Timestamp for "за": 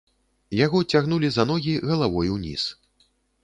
1.35-1.47